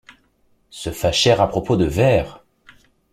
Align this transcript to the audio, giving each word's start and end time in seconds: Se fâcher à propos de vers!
Se 0.71 0.89
fâcher 0.91 1.33
à 1.39 1.45
propos 1.45 1.77
de 1.77 1.85
vers! 1.85 2.43